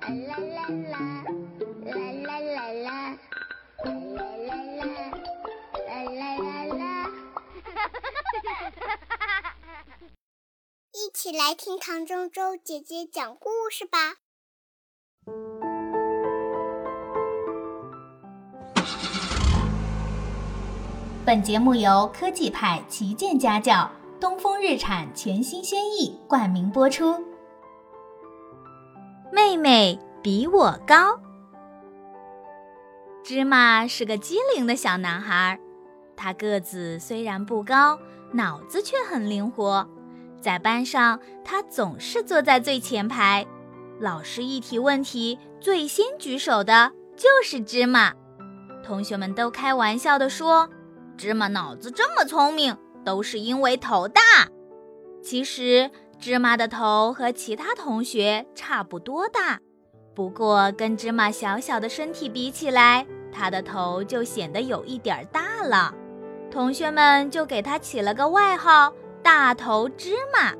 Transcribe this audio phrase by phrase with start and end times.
[0.00, 0.98] 啦啦啦，
[1.84, 3.18] 啦啦啦啦，
[3.84, 4.88] 啦啦啦啦，
[5.86, 7.10] 啦啦啦啦。
[10.92, 14.16] 一起来听唐周周姐姐讲故事吧。
[21.24, 27.22] 本节目由科技派旗舰家教东风日产全新轩逸冠名播出。
[29.38, 31.16] 妹妹比我高。
[33.22, 35.60] 芝麻是个机灵的小男孩，
[36.16, 38.00] 他个子虽然不高，
[38.32, 39.88] 脑子却很灵活。
[40.40, 43.46] 在班上，他总是坐在最前排，
[44.00, 48.12] 老师一提问题，最先举手的就是芝麻。
[48.82, 50.68] 同学们都开玩笑地说。
[51.16, 54.20] 芝麻脑子这么聪明，都是因为头大。
[55.22, 59.60] 其实芝麻的头和其他同学差不多大，
[60.14, 65.94] 不过跟芝麻小小的身体比起来，他的头就显得有一点大了。
[66.50, 70.52] 同学们就给他起了个外号“大头芝麻”。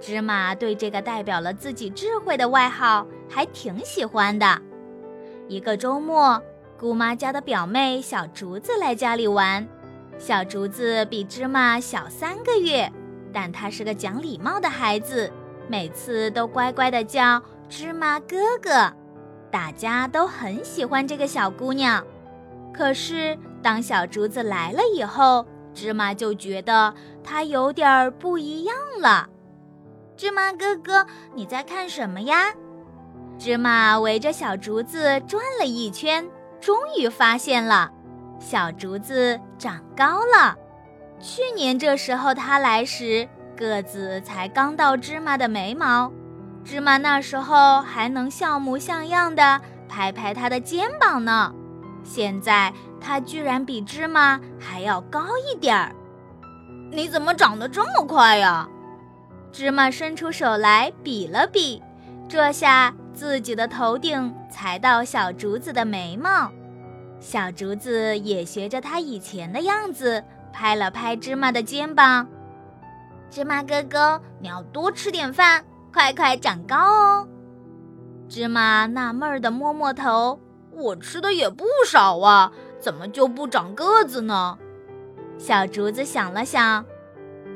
[0.00, 4.60] 芝麻对这个代表了自己智慧的外号还挺喜欢的。
[5.48, 6.42] 一个周末。
[6.76, 9.66] 姑妈家的表妹小竹子来家里玩，
[10.18, 12.92] 小竹子比芝麻小三个月，
[13.34, 15.30] 但她是个讲礼貌的孩子，
[15.68, 18.90] 每次都乖乖的叫芝麻哥哥，
[19.50, 22.02] 大家都很喜欢这个小姑娘。
[22.72, 29.28] 可是当小竹子来了以后，芝麻就觉得她有点不一样了。
[30.16, 32.54] 芝麻哥哥，你在看什么呀？
[33.36, 36.24] 芝麻围着小竹子转了一圈。
[36.60, 37.92] 终于发现了，
[38.38, 40.56] 小竹子长高了。
[41.24, 46.12] 去年这时候它来时，个子才刚到芝麻的眉毛。
[46.62, 49.58] 芝麻那时候还能像模像样的
[49.88, 51.50] 拍拍它的肩膀呢。
[52.02, 55.96] 现在它居然比芝麻还要高一点儿。
[56.92, 58.68] 你怎么长得这么快呀？
[59.50, 61.82] 芝麻伸出手来比了比，
[62.28, 62.94] 这下。
[63.14, 66.50] 自己的头顶才到小竹子的眉毛，
[67.20, 72.28] 小竹子也学着它以前的样子，拍了拍芝麻的肩膀。
[73.28, 77.28] 芝麻哥哥，你要多吃点饭，快快长高哦。
[78.28, 84.56] 芝麻纳闷儿地摸摸头，我吃的也不少啊，怎么就不长个子呢？
[85.36, 86.84] 小竹子想了想，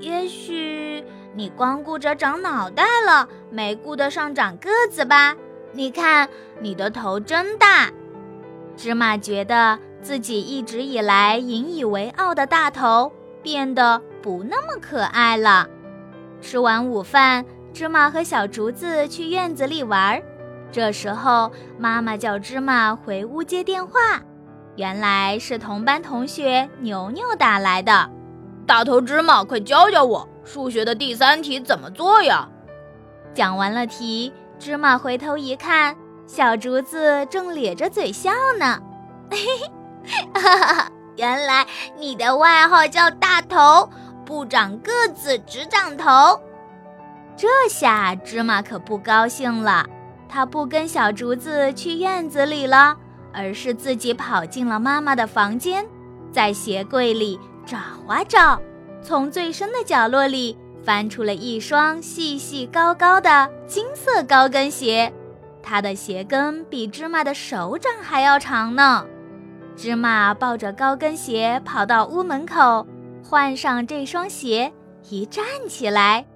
[0.01, 1.05] 也许
[1.35, 5.37] 你光顾着长脑袋了，没顾得上长个子吧。
[5.73, 6.29] 你看，
[6.61, 7.89] 你的头真大。
[8.77, 15.69] 芝麻觉得自己一直以来引以为傲的大头变得不那么可爱了。
[16.41, 20.23] 吃完午饭，芝麻和小竹子去院子里玩。
[20.71, 24.21] 这时候，妈妈叫芝麻回屋接电话，
[24.77, 28.11] 原来是同班同学牛牛打来的。
[28.67, 32.49] 大头芝麻，快教教我数学的第三题怎么做呀？
[33.35, 34.33] 讲完了题。
[34.59, 38.83] 芝麻回头一看，小竹子正咧着嘴笑呢。
[39.31, 39.71] 嘿嘿，
[41.17, 43.89] 原来你的外号叫大头，
[44.25, 46.41] 不长个子，只长头。
[47.37, 49.87] 这下芝麻可不高兴了，
[50.29, 52.97] 他不跟小竹子去院子里了，
[53.33, 55.87] 而是自己跑进了妈妈的房间，
[56.33, 58.61] 在鞋柜里找啊找，
[59.03, 60.57] 从最深的角落里。
[60.85, 65.13] 翻出了一双细细高高的金色高跟鞋，
[65.63, 69.05] 它的鞋跟比芝麻的手掌还要长呢。
[69.79, 72.85] 芝麻抱着高跟鞋跑到屋门口，
[73.25, 74.73] 换上这双鞋，
[75.09, 76.27] 一站起来，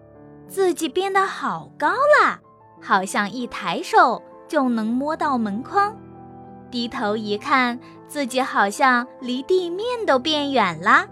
[0.46, 2.38] 自己变得好高了，
[2.80, 5.92] 好像一抬手就能摸到门框。
[6.70, 11.04] 低头一看，自己好像离地面都变远了。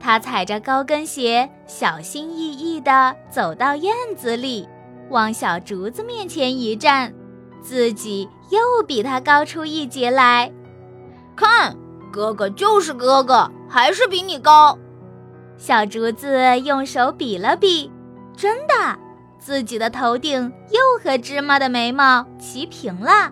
[0.00, 4.66] 他踩着高跟鞋，小心翼翼地走到院子里，
[5.10, 7.12] 往小竹子面前一站，
[7.60, 10.50] 自己又比他高出一截来。
[11.36, 11.76] 看，
[12.12, 14.78] 哥哥就是哥哥，还是比你高。
[15.56, 17.90] 小竹子用手比了比，
[18.36, 18.98] 真的，
[19.38, 23.30] 自己的头顶又和芝麻的眉毛齐平了。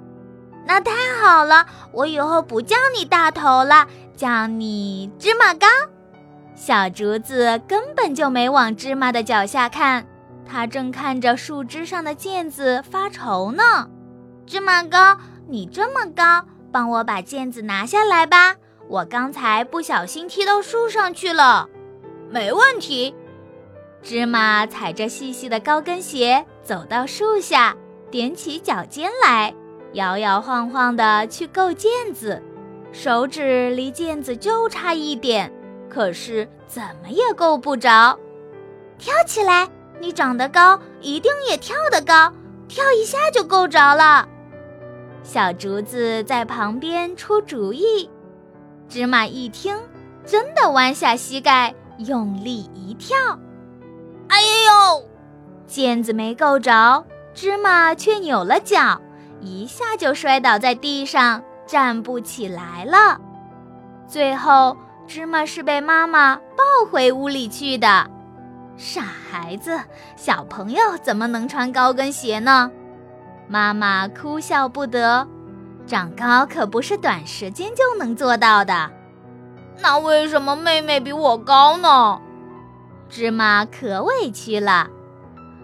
[0.66, 3.86] 那太好了，我以后不叫你大头了，
[4.16, 5.66] 叫你芝麻高。
[6.54, 10.06] 小竹子根本就没往芝麻的脚下看，
[10.46, 13.88] 它正看着树枝上的毽子发愁呢。
[14.46, 15.16] 芝麻糕，
[15.48, 18.56] 你这么高，帮我把毽子拿下来吧，
[18.88, 21.68] 我刚才不小心踢到树上去了。
[22.28, 23.14] 没问题。
[24.02, 27.76] 芝麻踩着细细的高跟鞋走到树下，
[28.10, 29.54] 踮起脚尖来，
[29.92, 32.42] 摇摇晃晃地去够毽子，
[32.92, 35.52] 手指离毽子就差一点，
[35.90, 38.18] 可是怎么也够不着。
[38.96, 39.68] 跳起来，
[39.98, 42.32] 你长得高，一定也跳得高，
[42.68, 44.26] 跳一下就够着了。
[45.22, 48.08] 小竹子在旁边出主意。
[48.88, 49.76] 芝麻一听，
[50.26, 53.16] 真的弯下膝盖，用力一跳。
[54.28, 55.06] 哎呦！
[55.68, 59.00] 毽子没够着，芝麻却扭了脚，
[59.40, 63.20] 一下就摔倒在地上，站不起来了。
[64.08, 64.76] 最后，
[65.06, 68.10] 芝麻是被妈妈抱回屋里去的。
[68.76, 69.78] 傻孩子，
[70.16, 72.72] 小朋友怎么能穿高跟鞋呢？
[73.50, 75.26] 妈妈哭笑不得。
[75.84, 78.88] 长高可不是短时间就能做到的。
[79.82, 82.20] 那为什么妹妹比我高呢？
[83.08, 84.88] 芝麻可委屈了。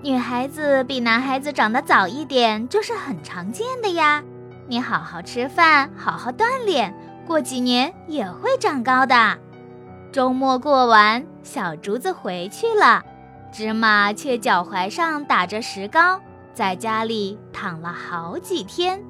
[0.03, 4.21] 女孩子比男孩子长得早一点，这是很常见的呀。
[4.67, 6.93] 你好好吃饭，好好锻炼，
[7.25, 9.39] 过几年也会长高的。
[10.11, 13.05] 周末过完，小竹子回去了，
[13.53, 16.21] 芝麻却脚踝上打着石膏，
[16.57, 19.05] 在家里躺了好几天。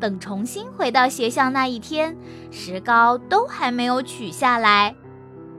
[0.00, 2.16] 等重新回到学校那一天，
[2.50, 4.96] 石膏都还没有取下来。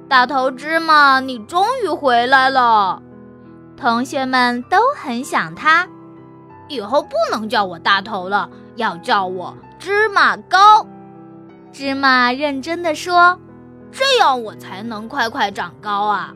[0.09, 3.01] 大头芝麻，你终于回来了！
[3.77, 5.87] 同学们都很想他。
[6.67, 10.85] 以后不能叫我大头了，要叫我芝麻糕。
[11.71, 13.39] 芝麻认真的说
[13.89, 16.33] ：“这样我才能快快长高啊！”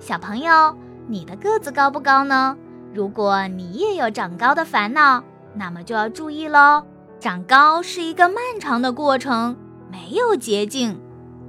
[0.00, 0.76] 小朋友，
[1.06, 2.56] 你的个子高不高呢？
[2.94, 5.22] 如果你也有长高的烦恼，
[5.54, 6.84] 那么就要注意喽。
[7.18, 9.56] 长高是一个漫长的过程，
[9.90, 11.00] 没有捷径。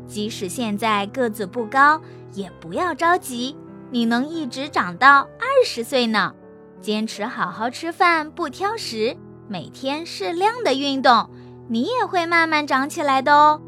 [0.07, 1.99] 即使现在个子不高，
[2.33, 3.55] 也不要着急，
[3.89, 6.33] 你能一直长到二十岁呢。
[6.81, 9.15] 坚持好好吃饭，不挑食，
[9.47, 11.29] 每天适量的运动，
[11.67, 13.61] 你也会慢慢长起来的哦。